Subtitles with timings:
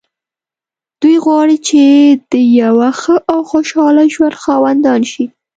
[1.01, 1.81] دوی غواړي چې
[2.31, 5.25] د يوه ښه او خوشحاله ژوند خاوندان شي.